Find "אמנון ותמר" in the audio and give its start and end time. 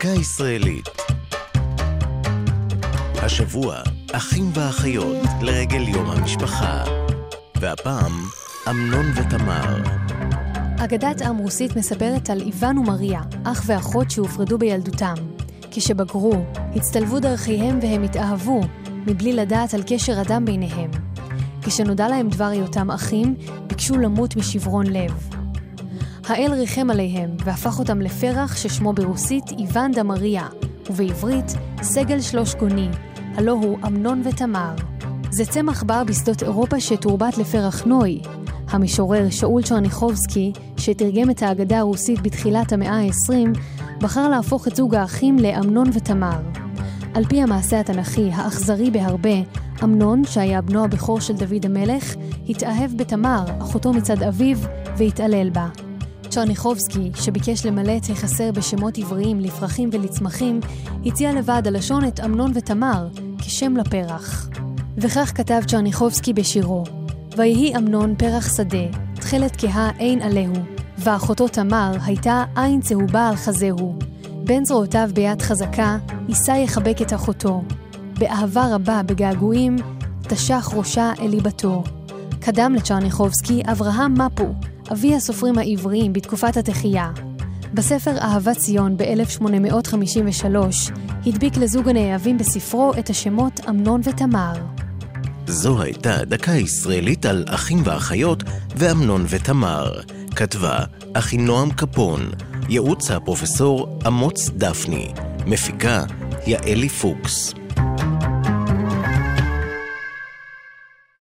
8.70-9.82, 33.86-34.74, 62.20-63.08, 93.68-94.52